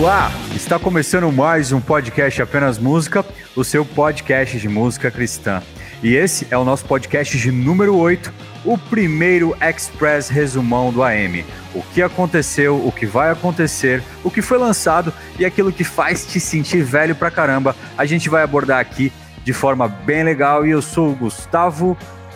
[0.00, 3.22] Olá, está começando mais um podcast Apenas Música,
[3.54, 5.62] o seu podcast de música cristã.
[6.02, 8.32] E esse é o nosso podcast de número 8,
[8.64, 11.44] o primeiro Express resumão do AM.
[11.74, 16.24] O que aconteceu, o que vai acontecer, o que foi lançado e aquilo que faz
[16.24, 19.12] te sentir velho pra caramba, a gente vai abordar aqui
[19.44, 20.66] de forma bem legal.
[20.66, 21.94] E eu sou o Gustavo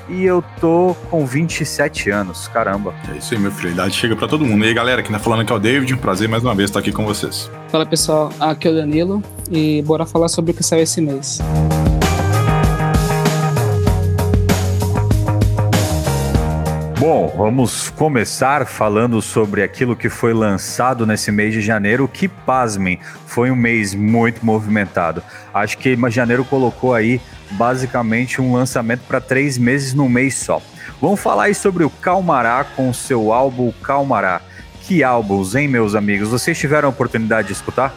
[0.08, 2.94] e eu tô com 27 anos, caramba.
[3.12, 3.70] É isso aí, meu filho.
[3.70, 4.64] A idade chega pra todo mundo.
[4.64, 5.94] E aí, galera, quem tá falando aqui é o David.
[5.94, 7.50] Um prazer mais uma vez estar aqui com vocês.
[7.68, 11.40] Fala pessoal, aqui é o Danilo e bora falar sobre o que saiu esse mês.
[16.98, 22.98] Bom, vamos começar falando sobre aquilo que foi lançado nesse mês de janeiro, que, pasmem,
[23.26, 25.22] foi um mês muito movimentado.
[25.52, 27.20] Acho que janeiro colocou aí
[27.52, 30.60] basicamente um lançamento para três meses num mês só.
[31.00, 34.40] Vamos falar aí sobre o Calmará com seu álbum Calmará.
[34.82, 36.28] Que álbuns, hein, meus amigos?
[36.28, 37.94] Vocês tiveram a oportunidade de escutar?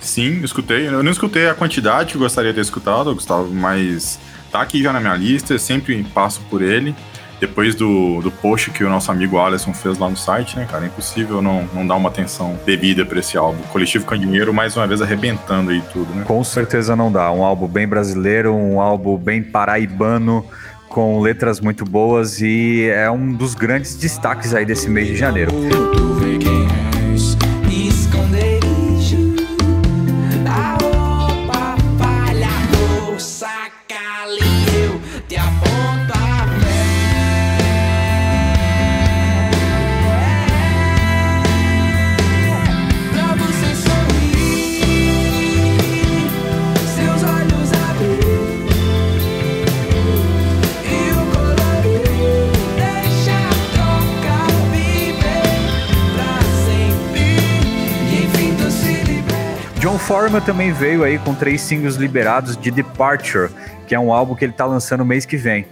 [0.00, 0.88] Sim, escutei.
[0.88, 4.18] Eu não escutei a quantidade que gostaria de ter escutado, Gustavo, mas
[4.50, 6.94] tá aqui já na minha lista, eu sempre passo por ele
[7.40, 10.84] depois do, do post que o nosso amigo Alisson fez lá no site, né, cara?
[10.84, 13.62] É impossível não, não dar uma atenção devida para esse álbum.
[13.72, 16.24] Coletivo Dinheiro mais uma vez, arrebentando aí tudo, né?
[16.24, 17.32] Com certeza não dá.
[17.32, 20.44] Um álbum bem brasileiro, um álbum bem paraibano,
[20.88, 25.52] com letras muito boas e é um dos grandes destaques aí desse mês de janeiro.
[60.10, 63.48] Foreman também veio aí com três singles liberados de Departure,
[63.86, 65.64] que é um álbum que ele está lançando mês que vem.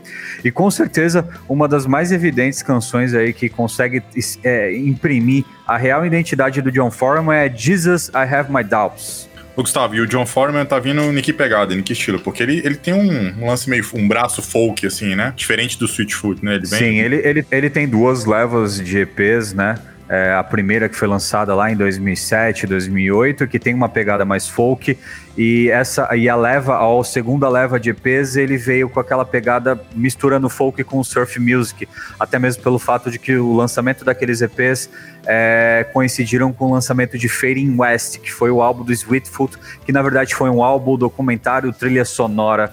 [0.45, 4.01] E com certeza uma das mais evidentes canções aí que consegue
[4.45, 9.29] é, imprimir a real identidade do John Foreman é Jesus, I Have My Doubts.
[9.57, 12.21] O Gustavo, e o John Foreman tá vindo em que pegada, em que estilo?
[12.21, 15.33] Porque ele, ele tem um, um, lance meio, um braço folk, assim, né?
[15.35, 16.55] Diferente do Sweetfoot, né?
[16.55, 16.79] Ele vem...
[16.79, 19.75] Sim, ele, ele, ele tem duas levas de EPs, né?
[20.09, 24.49] É, a primeira que foi lançada lá em 2007, 2008, que tem uma pegada mais
[24.49, 24.97] folk.
[25.37, 29.81] E essa e a leva a segunda leva de EPs ele veio com aquela pegada
[29.95, 31.87] misturando folk com surf music,
[32.19, 34.91] até mesmo pelo fato de que o lançamento daqueles EPs
[35.27, 39.93] é, coincidiram com o lançamento de Fading West, que foi o álbum do Sweetfoot, que
[39.93, 42.73] na verdade foi um álbum documentário trilha sonora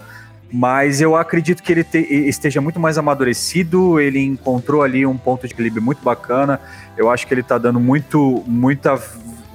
[0.51, 5.47] mas eu acredito que ele te, esteja muito mais amadurecido, ele encontrou ali um ponto
[5.47, 6.59] de equilíbrio muito bacana.
[6.97, 8.95] Eu acho que ele está dando muito, muita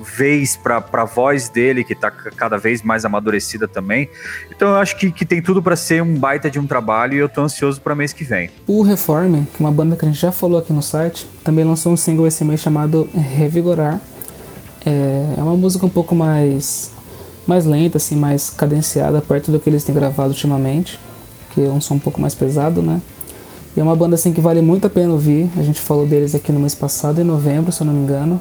[0.02, 4.08] vez para a voz dele, que está cada vez mais amadurecida também.
[4.50, 7.18] Então eu acho que, que tem tudo para ser um baita de um trabalho e
[7.18, 8.50] eu tô ansioso para mês que vem.
[8.66, 11.64] O Reform, que é uma banda que a gente já falou aqui no site, também
[11.64, 14.00] lançou um single esse mês chamado Revigorar.
[14.84, 16.92] É, é uma música um pouco mais
[17.46, 20.98] mais lenta, assim, mais cadenciada, perto do que eles têm gravado ultimamente,
[21.52, 23.00] que é um som um pouco mais pesado, né?
[23.76, 25.48] E é uma banda assim que vale muito a pena ouvir.
[25.56, 28.40] A gente falou deles aqui no mês passado, em novembro, se eu não me engano.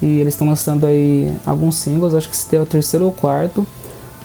[0.00, 3.66] E eles estão lançando aí alguns singles, acho que esse é o terceiro ou quarto.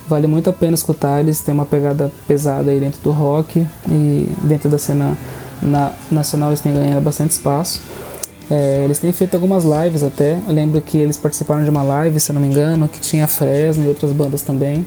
[0.08, 4.30] Vale muito a pena escutar, eles têm uma pegada pesada aí dentro do rock e
[4.42, 5.16] dentro da cena
[5.62, 7.82] na, nacional eles têm ganhado bastante espaço.
[8.50, 10.40] É, eles têm feito algumas lives até.
[10.48, 13.28] Eu lembro que eles participaram de uma live, se eu não me engano, que tinha
[13.28, 14.86] Fresno e outras bandas também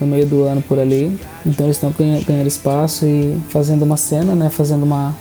[0.00, 1.18] no meio do ano por ali.
[1.44, 1.94] Então eles estão
[2.26, 4.48] ganhando espaço e fazendo uma cena, né?
[4.50, 5.14] Fazendo uma.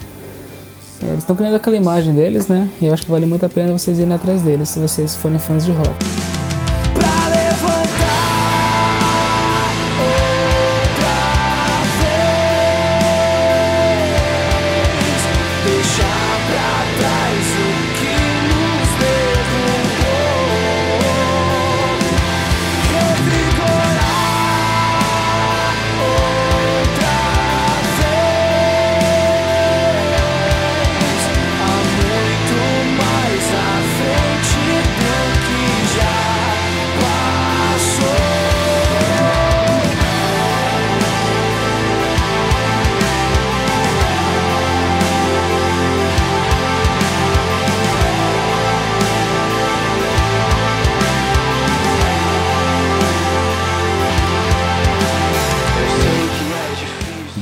[1.03, 2.69] É, eles estão criando aquela imagem deles, né?
[2.81, 5.39] E eu acho que vale muito a pena vocês irem atrás deles se vocês forem
[5.39, 6.24] fãs de rock.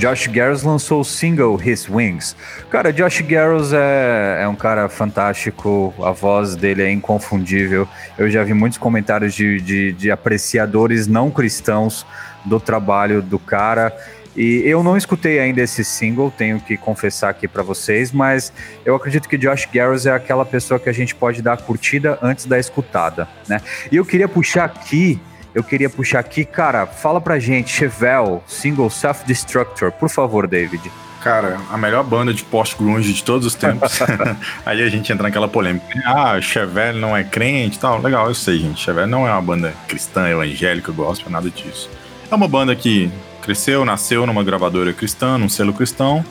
[0.04, 2.36] Josh Garros lançou o single His Wings.
[2.70, 7.88] Cara, Josh Garros é, é um cara fantástico, a voz dele é inconfundível.
[8.18, 12.06] Eu já vi muitos comentários de, de, de apreciadores não cristãos
[12.44, 13.96] do trabalho do cara.
[14.36, 18.52] E eu não escutei ainda esse single, tenho que confessar aqui para vocês, mas
[18.84, 22.46] eu acredito que Josh Garros é aquela pessoa que a gente pode dar curtida antes
[22.46, 23.62] da escutada, né?
[23.90, 25.18] E eu queria puxar aqui,
[25.54, 30.92] eu queria puxar aqui, cara, fala pra gente, Chevelle, single Self Destructor, por favor, David.
[31.22, 34.00] Cara, a melhor banda de post-grunge de todos os tempos.
[34.66, 35.86] Aí a gente entra naquela polêmica.
[36.06, 38.02] Ah, Chevelle não é crente e tal.
[38.02, 38.82] Legal, eu sei, gente.
[38.82, 41.90] Chevelle não é uma banda cristã, evangélica, gospel, nada disso.
[42.30, 43.10] É uma banda que
[43.42, 46.26] cresceu, nasceu numa gravadora cristã, num selo cristão,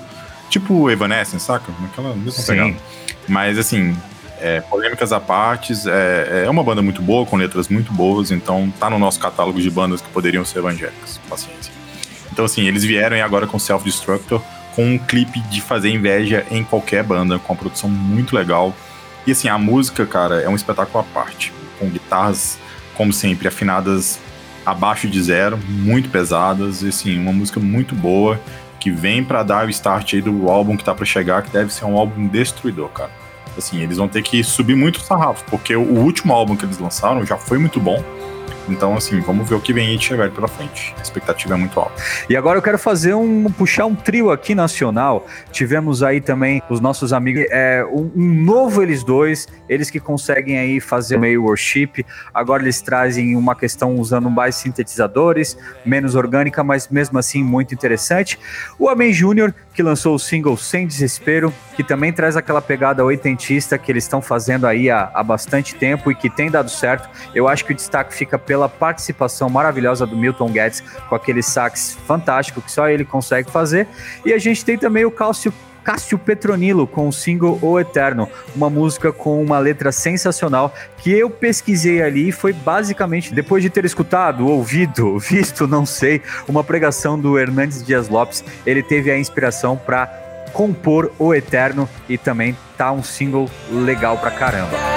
[0.50, 1.72] tipo Evanescence, saca?
[1.80, 2.46] Naquela mesma Sim.
[2.46, 2.74] pegada.
[3.26, 3.96] Mas assim,
[4.42, 8.72] é, polêmicas à parte, é, é uma banda muito boa, com letras muito boas, então
[8.78, 11.20] tá no nosso catálogo de bandas que poderiam ser evangélicas.
[11.28, 11.72] Paciência.
[12.32, 14.42] Então, assim, eles vieram agora com Self Destructor,
[14.74, 18.74] com um clipe de fazer inveja em qualquer banda, com uma produção muito legal.
[19.26, 22.58] E assim, a música, cara, é um espetáculo à parte, com guitarras,
[22.96, 24.18] como sempre, afinadas
[24.64, 28.40] abaixo de zero, muito pesadas, e assim, uma música muito boa,
[28.80, 31.72] que vem para dar o start aí do álbum que tá para chegar, que deve
[31.72, 33.21] ser um álbum destruidor, cara.
[33.56, 36.78] Assim, eles vão ter que subir muito o sarrafo, porque o último álbum que eles
[36.78, 38.02] lançaram já foi muito bom,
[38.72, 40.94] então, assim, vamos ver o que vem de Chevelle pela frente.
[40.98, 41.92] A expectativa é muito alta.
[42.28, 45.26] E agora eu quero fazer um puxar um trio aqui nacional.
[45.50, 50.58] Tivemos aí também os nossos amigos, é, um, um novo eles dois, eles que conseguem
[50.58, 52.04] aí fazer meio worship.
[52.32, 58.38] Agora eles trazem uma questão usando mais sintetizadores, menos orgânica, mas mesmo assim muito interessante.
[58.78, 63.78] O Amém Júnior, que lançou o single Sem Desespero, que também traz aquela pegada oitentista
[63.78, 67.08] que eles estão fazendo aí há, há bastante tempo e que tem dado certo.
[67.34, 71.96] Eu acho que o destaque fica pela participação maravilhosa do Milton Guedes com aquele sax
[72.06, 73.86] fantástico que só ele consegue fazer.
[74.24, 78.70] E a gente tem também o Cássio Cássio Petronilo com o single O Eterno, uma
[78.70, 83.84] música com uma letra sensacional que eu pesquisei ali e foi basicamente depois de ter
[83.84, 89.76] escutado, ouvido, visto, não sei, uma pregação do Hernandes Dias Lopes, ele teve a inspiração
[89.76, 90.06] para
[90.52, 94.91] compor O Eterno e também tá um single legal pra caramba.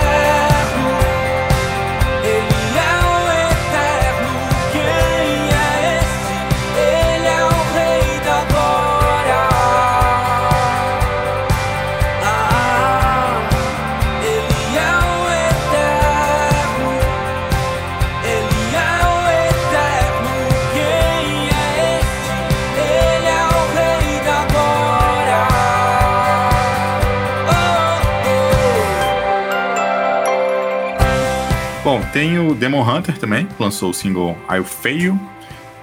[32.55, 35.19] Demon Hunter também, lançou o single I Fail,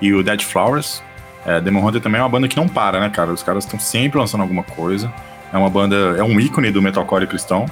[0.02, 1.02] e o Dead Flowers.
[1.46, 3.32] É, Demon Hunter também é uma banda que não para, né, cara?
[3.32, 5.12] Os caras estão sempre lançando alguma coisa.
[5.52, 7.66] É uma banda, é um ícone do metalcore cristão.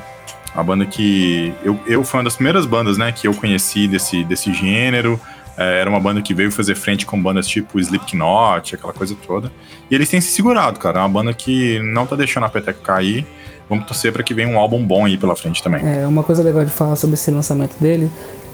[0.54, 4.52] Uma banda que eu, eu uma das primeiras bandas, né, que eu conheci desse, desse
[4.52, 5.20] gênero.
[5.56, 9.52] É, era uma banda que veio fazer frente com bandas tipo Slipknot, aquela coisa toda.
[9.90, 10.98] E eles têm se segurado, cara.
[10.98, 13.26] É uma banda que não tá deixando a peteca cair.
[13.68, 15.80] Vamos torcer para que venha um álbum bom aí pela frente também.
[15.86, 18.10] É, uma coisa legal de falar sobre esse lançamento dele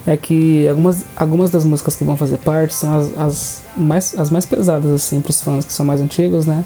[0.07, 4.31] é que algumas, algumas das músicas que vão fazer parte são as, as mais, as
[4.31, 6.63] mais pesadas, assim, pros fãs que são mais antigos, né?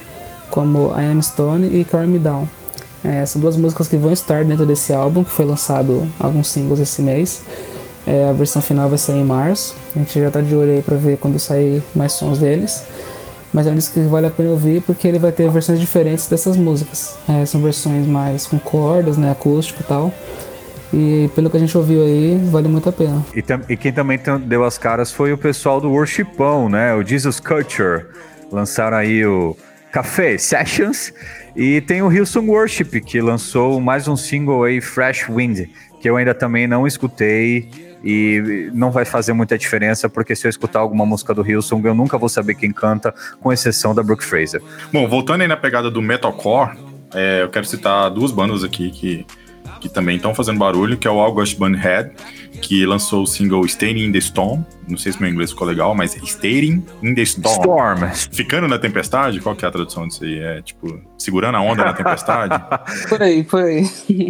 [0.52, 2.48] Como I Am Stone e Carry Me Down.
[3.04, 6.80] É, são duas músicas que vão estar dentro desse álbum, que foi lançado alguns singles
[6.80, 7.42] esse mês.
[8.06, 9.76] É, a versão final vai sair em março.
[9.96, 12.84] A gente já tá de olho aí pra ver quando sair mais sons deles.
[13.52, 16.28] Mas é um disco que vale a pena ouvir porque ele vai ter versões diferentes
[16.28, 17.16] dessas músicas.
[17.28, 20.14] É, são versões mais com cordas, né, acústico e tal.
[20.94, 23.26] E pelo que a gente ouviu aí, vale muito a pena.
[23.34, 23.44] E,
[23.74, 26.94] e quem também deu as caras foi o pessoal do Worshipão, né?
[26.94, 28.06] O Jesus Culture.
[28.52, 29.56] Lançaram aí o
[29.92, 31.14] Café Sessions.
[31.56, 35.68] E tem o Hillsong Worship, que lançou mais um single aí, Fresh Wind,
[36.02, 37.70] que eu ainda também não escutei
[38.04, 41.94] e não vai fazer muita diferença, porque se eu escutar alguma música do Hillsong, eu
[41.94, 44.62] nunca vou saber quem canta, com exceção da Brooke Fraser.
[44.92, 46.78] Bom, voltando aí na pegada do metalcore,
[47.14, 49.26] é, eu quero citar duas bandas aqui que
[49.82, 52.12] que também estão fazendo barulho, que é o August Bunhead,
[52.62, 54.64] que lançou o single Staying in the Storm.
[54.88, 57.96] Não sei se meu inglês ficou legal, mas Staying in the Storm.
[57.96, 58.12] Storm.
[58.32, 59.40] Ficando na tempestade?
[59.40, 60.40] Qual que é a tradução disso aí?
[60.40, 62.62] É tipo, segurando a onda na tempestade?
[63.10, 63.86] por aí, por aí.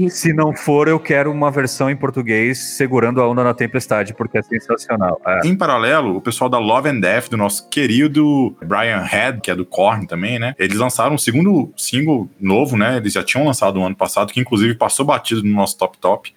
[0.10, 4.38] se não for, eu quero uma versão em português segurando a onda na tempestade, porque
[4.38, 5.20] é sensacional.
[5.26, 5.48] É.
[5.48, 9.56] Em paralelo, o pessoal da Love and Death, do nosso querido Brian Head, que é
[9.56, 10.56] do Korn também, né?
[10.58, 12.98] Eles lançaram um segundo single novo, né?
[12.98, 16.34] Eles já tinham lançado no ano passado, que inclusive passou batido no nosso top top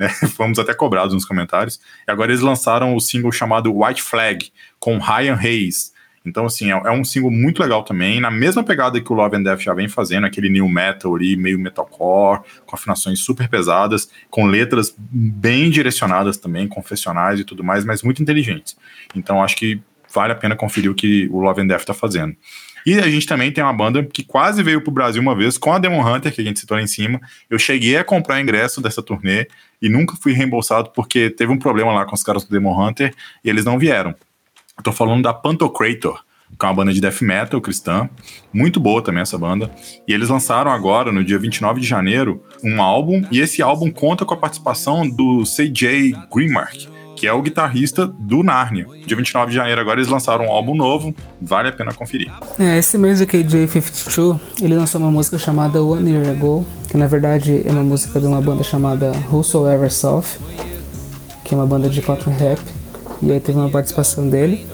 [0.00, 0.08] né?
[0.34, 1.78] Fomos até cobrados nos comentários.
[2.08, 5.92] E agora eles lançaram o single chamado White Flag, com Ryan Hayes.
[6.24, 9.36] Então, assim, é, é, um single muito legal também, na mesma pegada que o Love
[9.36, 14.10] and Death já vem fazendo, aquele new metal ali, meio metalcore, com afinações super pesadas,
[14.30, 18.76] com letras bem direcionadas também, confessionais e tudo mais, mas muito inteligentes.
[19.14, 19.80] Então, acho que
[20.12, 22.36] vale a pena conferir o que o Love and Death tá fazendo.
[22.84, 25.72] E a gente também tem uma banda que quase veio pro Brasil uma vez com
[25.72, 27.20] a Demon Hunter, que a gente citou lá em cima.
[27.48, 29.46] Eu cheguei a comprar ingresso dessa turnê
[29.80, 33.14] e nunca fui reembolsado porque teve um problema lá com os caras do Demon Hunter
[33.44, 34.14] e eles não vieram.
[34.76, 36.22] Eu tô falando da Pantocrator,
[36.58, 38.08] que é uma banda de death metal cristã,
[38.52, 39.70] muito boa também essa banda.
[40.06, 44.24] E eles lançaram agora, no dia 29 de janeiro, um álbum, e esse álbum conta
[44.24, 46.88] com a participação do CJ Greenmark,
[47.20, 48.86] que é o guitarrista do Narnia.
[49.06, 52.32] Dia 29 de janeiro agora eles lançaram um álbum novo, vale a pena conferir.
[52.58, 57.06] É, esse mês o KJ52, ele lançou uma música chamada One Year Ago, que na
[57.06, 60.38] verdade é uma música de uma banda chamada Whosoever South,
[61.44, 62.58] que é uma banda de country rap,
[63.20, 64.66] e aí teve uma participação dele.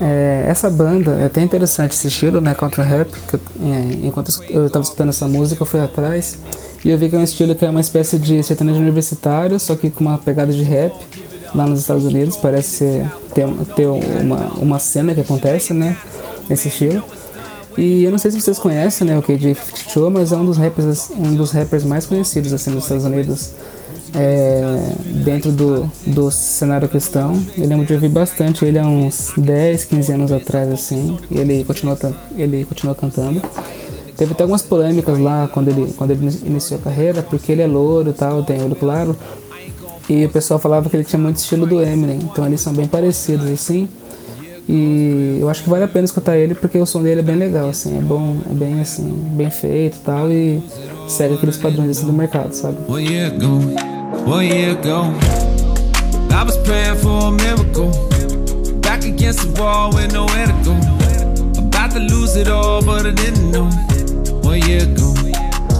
[0.00, 4.68] É, essa banda é até interessante esse estilo, né, country rap, que, é, enquanto eu
[4.68, 6.38] estava escutando essa música eu fui atrás
[6.82, 9.76] e eu vi que é um estilo que é uma espécie de sertanejo universitário, só
[9.76, 10.94] que com uma pegada de rap,
[11.54, 13.46] lá nos Estados Unidos, parece ser, ter,
[13.76, 15.96] ter uma, uma cena que acontece, né?
[16.48, 17.02] Nesse estilo.
[17.76, 19.56] E eu não sei se vocês conhecem, né, o KJ
[19.88, 23.52] Show, mas é um dos rappers, um dos rappers mais conhecidos assim nos Estados Unidos.
[24.16, 24.92] É,
[25.24, 27.42] dentro do, do cenário cristão.
[27.58, 31.18] Eu lembro de ouvir bastante ele há uns 10, 15 anos atrás, assim.
[31.28, 31.98] E ele continuou,
[32.36, 33.42] ele continuou cantando.
[34.16, 37.66] Teve até algumas polêmicas lá quando ele, quando ele iniciou a carreira, porque ele é
[37.66, 39.16] louro e tal, tem olho claro.
[40.08, 42.86] E o pessoal falava que ele tinha muito estilo do Eminem, então eles são bem
[42.86, 43.88] parecidos assim.
[44.68, 47.36] E eu acho que vale a pena escutar ele porque o som dele é bem
[47.36, 50.62] legal, assim, é bom, é bem assim, bem feito e tal, e
[51.06, 52.78] segue aqueles padrões assim, do mercado, sabe?
[52.88, 53.60] One year ago,
[54.26, 55.12] one year ago,
[56.30, 57.90] I was praying for a miracle.
[58.80, 61.58] Back against the wall with nowhere to.
[61.58, 63.68] About to lose it all, but I didn't know.
[64.42, 65.14] One year ago,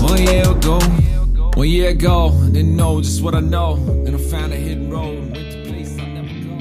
[0.01, 0.79] one year ago.
[1.57, 3.77] One year ago, didn't know just what I know.
[4.05, 5.21] Then I found a hidden road.
[5.31, 6.57] Went to place I never go.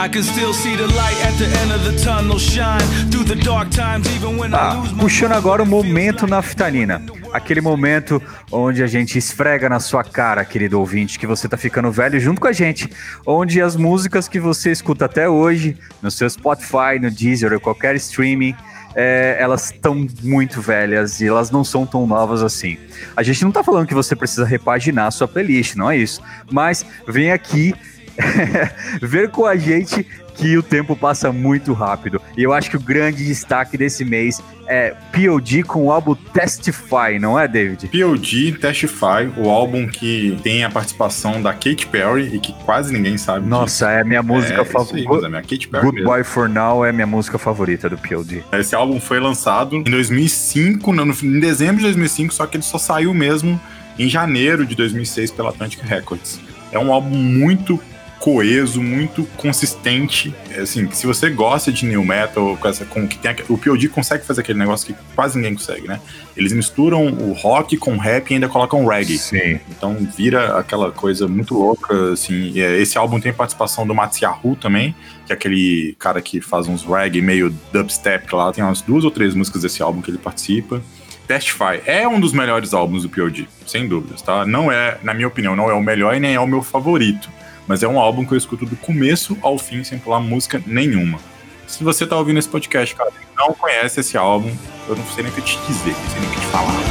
[0.00, 2.80] I can still see the light at the end of the tunnel shine
[3.12, 7.17] through the dark times even when I ah, lose my Puxando agora o momento naftalina.
[7.32, 11.92] Aquele momento onde a gente esfrega na sua cara, querido ouvinte, que você tá ficando
[11.92, 12.88] velho junto com a gente.
[13.26, 17.94] Onde as músicas que você escuta até hoje, no seu Spotify, no Deezer ou qualquer
[17.96, 18.54] streaming,
[18.94, 22.78] é, elas estão muito velhas e elas não são tão novas assim.
[23.14, 26.22] A gente não tá falando que você precisa repaginar a sua playlist, não é isso.
[26.50, 27.74] Mas vem aqui
[29.00, 30.06] ver com a gente
[30.38, 32.22] que o tempo passa muito rápido.
[32.36, 37.18] E eu acho que o grande destaque desse mês é POD com o álbum Testify,
[37.20, 37.88] não é, David?
[37.88, 43.18] POD Testify, o álbum que tem a participação da Katy Perry e que quase ninguém
[43.18, 43.48] sabe.
[43.48, 43.98] Nossa, disso.
[43.98, 45.26] é minha música é, favorita.
[45.26, 46.10] É minha Katy Perry Good mesmo.
[46.10, 48.44] Boy for Now é minha música favorita do POD.
[48.52, 52.78] Esse álbum foi lançado em 2005, no, em dezembro de 2005, só que ele só
[52.78, 53.60] saiu mesmo
[53.98, 56.40] em janeiro de 2006 pela Atlantic Records.
[56.70, 57.80] É um álbum muito
[58.18, 60.34] coeso, muito consistente.
[60.50, 63.88] É, assim, se você gosta de new metal, com essa, com que tem o POD
[63.88, 66.00] consegue fazer aquele negócio que quase ninguém consegue, né?
[66.36, 69.18] Eles misturam o rock com rap e ainda colocam reggae.
[69.18, 69.60] Sim.
[69.70, 72.58] Então vira aquela coisa muito louca, assim.
[72.60, 74.94] É, esse álbum tem participação do Mats Yahoo também,
[75.26, 78.52] que é aquele cara que faz uns reggae meio dubstep lá.
[78.52, 80.82] Tem umas duas ou três músicas desse álbum que ele participa.
[81.26, 84.46] Testify é um dos melhores álbuns do POD, sem dúvidas, tá?
[84.46, 87.28] Não é, na minha opinião, não é o melhor e nem é o meu favorito
[87.68, 91.20] mas é um álbum que eu escuto do começo ao fim sem pular música nenhuma.
[91.66, 94.50] Se você tá ouvindo esse podcast, cara, e não conhece esse álbum,
[94.88, 96.87] eu não sei nem o que te dizer, não sei nem o que te falar.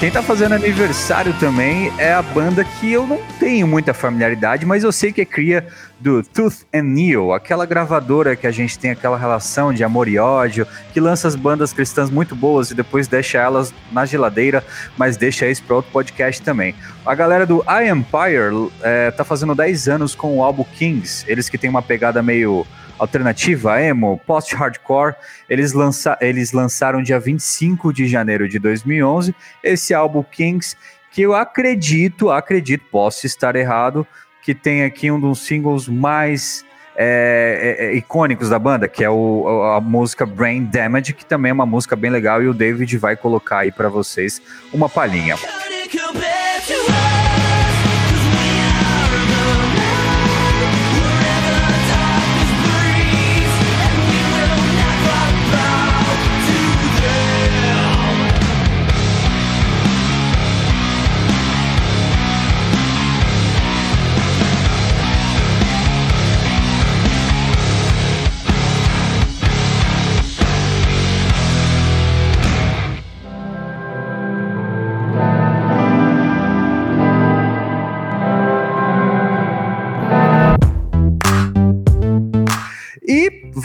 [0.00, 4.82] Quem tá fazendo aniversário também é a banda que eu não tenho muita familiaridade, mas
[4.82, 5.66] eu sei que é cria
[6.00, 10.18] do Tooth and Nail, aquela gravadora que a gente tem aquela relação de amor e
[10.18, 14.64] ódio, que lança as bandas cristãs muito boas e depois deixa elas na geladeira,
[14.96, 16.74] mas deixa isso para outro podcast também.
[17.04, 21.50] A galera do I Empire é, tá fazendo 10 anos com o álbum Kings, eles
[21.50, 22.66] que tem uma pegada meio
[23.00, 25.14] alternativa, emo, post-hardcore.
[25.48, 30.76] Eles, lança eles lançaram dia 25 de janeiro de 2011 esse álbum Kings,
[31.10, 34.06] que eu acredito, acredito, posso estar errado,
[34.42, 36.64] que tem aqui um dos singles mais
[36.96, 41.50] é, é, é, icônicos da banda, que é o, a música Brain Damage, que também
[41.50, 44.40] é uma música bem legal e o David vai colocar aí para vocês
[44.72, 45.36] uma palhinha.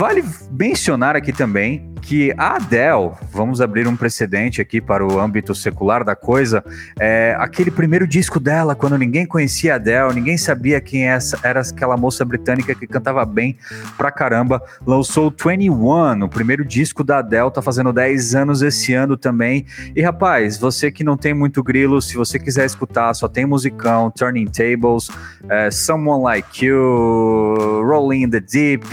[0.05, 5.55] Vale mencionar aqui também que a Adele, vamos abrir um precedente aqui para o âmbito
[5.55, 6.63] secular da coisa,
[6.99, 11.61] é, aquele primeiro disco dela, quando ninguém conhecia a Adele, ninguém sabia quem essa, era
[11.61, 13.57] aquela moça britânica que cantava bem
[13.97, 19.17] pra caramba, lançou 21, o primeiro disco da Adele, tá fazendo 10 anos esse ano
[19.17, 19.65] também.
[19.95, 24.11] E rapaz, você que não tem muito grilo, se você quiser escutar, só tem musicão,
[24.11, 25.09] Turning Tables,
[25.49, 28.85] é, Someone Like You, Rolling in the Deep,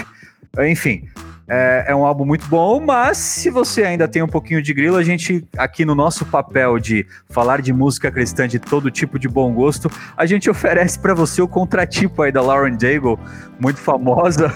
[0.61, 1.09] enfim,
[1.49, 4.97] é, é, um álbum muito bom, mas se você ainda tem um pouquinho de grilo,
[4.97, 9.29] a gente, aqui no nosso papel de falar de música cristã de todo tipo de
[9.29, 13.19] bom gosto, a gente oferece para você o contratipo aí da Lauren Daigle,
[13.61, 14.53] muito famosa,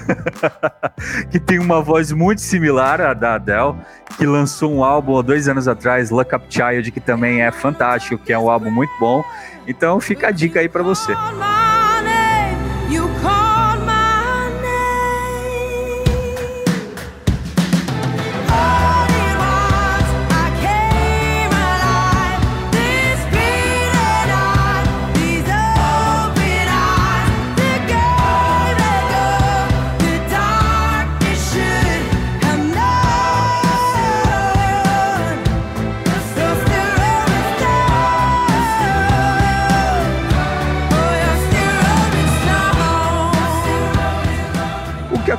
[1.31, 3.75] que tem uma voz muito similar à da Adele,
[4.17, 8.17] que lançou um álbum há dois anos atrás, Look Up Child, que também é fantástico,
[8.17, 9.25] que é um álbum muito bom.
[9.67, 11.13] Então fica a dica aí para você.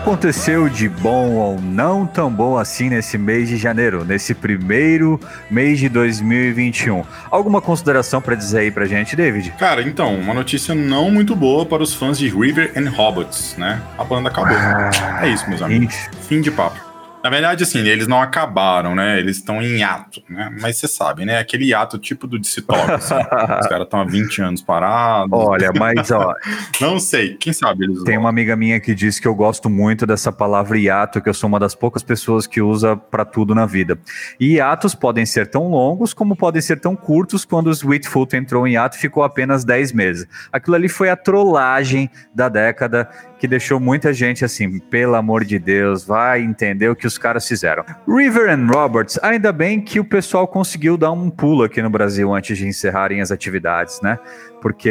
[0.07, 5.19] Aconteceu de bom ou não tão bom assim nesse mês de janeiro, nesse primeiro
[5.51, 7.03] mês de 2021?
[7.29, 9.53] Alguma consideração para dizer aí pra gente, David?
[9.59, 13.81] Cara, então, uma notícia não muito boa para os fãs de River and Robots, né?
[13.97, 14.55] A banda acabou.
[14.55, 15.93] Ah, é isso, meus amigos.
[16.21, 16.86] Fim de papo.
[17.27, 19.19] Na verdade, assim, eles não acabaram, né?
[19.19, 20.49] Eles estão em ato, né?
[20.61, 21.39] Mas você sabe, né?
[21.39, 22.89] Aquele ato tipo do Dissitox.
[22.89, 23.15] Assim.
[23.59, 25.37] Os caras estão há 20 anos parados.
[25.37, 26.33] Olha, mas ó.
[26.79, 30.07] não sei, quem sabe eles Tem uma amiga minha que diz que eu gosto muito
[30.07, 33.65] dessa palavra hiato, que eu sou uma das poucas pessoas que usa para tudo na
[33.65, 33.99] vida.
[34.39, 38.65] E hiatos podem ser tão longos como podem ser tão curtos quando o Sweetfoot entrou
[38.65, 40.25] em hiato e ficou apenas 10 meses.
[40.49, 45.59] Aquilo ali foi a trollagem da década que deixou muita gente assim, pelo amor de
[45.59, 47.83] Deus, vai entender o que os caras fizeram.
[48.07, 52.33] River and Roberts, ainda bem que o pessoal conseguiu dar um pulo aqui no Brasil
[52.33, 54.19] antes de encerrarem as atividades, né?
[54.61, 54.89] Porque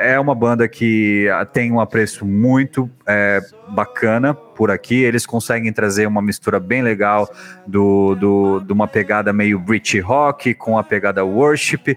[0.00, 5.02] é uma banda que ah, tem um apreço muito é, bacana por aqui.
[5.02, 7.28] Eles conseguem trazer uma mistura bem legal
[7.66, 11.96] do, do, de uma pegada meio British rock com a pegada worship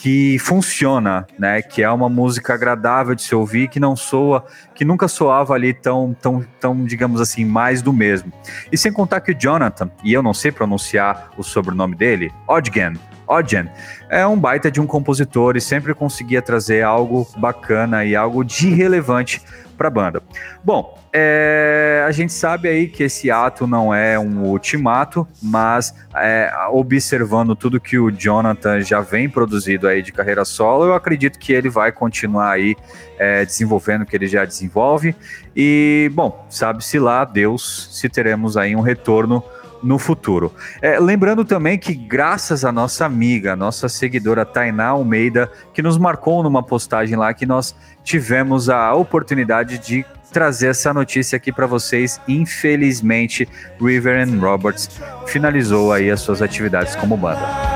[0.00, 1.60] que funciona, né?
[1.60, 5.74] Que é uma música agradável de se ouvir, que não soa, que nunca soava ali
[5.74, 8.32] tão, tão, tão, digamos assim, mais do mesmo.
[8.72, 12.94] E sem contar que o Jonathan, e eu não sei pronunciar o sobrenome dele, Odgen,
[13.30, 13.70] Odgen,
[14.08, 18.68] é um baita de um compositor e sempre conseguia trazer algo bacana e algo de
[18.74, 19.40] relevante
[19.78, 20.22] para a banda.
[20.62, 26.52] Bom, é, a gente sabe aí que esse ato não é um ultimato, mas é,
[26.70, 31.52] observando tudo que o Jonathan já vem produzido aí de carreira solo, eu acredito que
[31.52, 32.76] ele vai continuar aí
[33.18, 35.16] é, desenvolvendo o que ele já desenvolve.
[35.56, 39.42] E, bom, sabe-se lá, Deus, se teremos aí um retorno
[39.82, 40.52] no futuro.
[40.80, 46.42] É, lembrando também que, graças à nossa amiga, nossa seguidora Tainá Almeida, que nos marcou
[46.42, 52.20] numa postagem lá, que nós tivemos a oportunidade de trazer essa notícia aqui para vocês.
[52.28, 53.48] Infelizmente,
[53.80, 54.88] River and Roberts
[55.26, 57.70] finalizou aí as suas atividades como banda.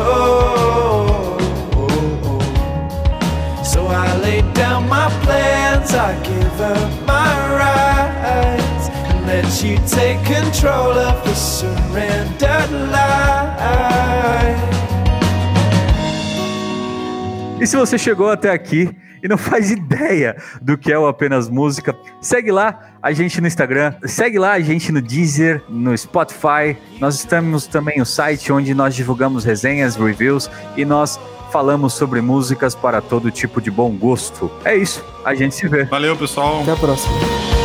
[0.00, 0.67] Are
[4.58, 7.30] down my plans, I give up my
[7.62, 14.58] rights, and let you take control of the surrendered life.
[17.60, 18.90] E se você chegou até aqui
[19.22, 23.46] e não faz ideia do que é o Apenas Música, segue lá a gente no
[23.46, 26.76] Instagram, segue lá a gente no Deezer, no Spotify.
[27.00, 31.18] Nós estamos também no site onde nós divulgamos resenhas, reviews e nós
[31.50, 34.50] falamos sobre músicas para todo tipo de bom gosto.
[34.64, 35.84] É isso, a gente se vê.
[35.84, 36.62] Valeu, pessoal.
[36.62, 37.57] Até a próxima.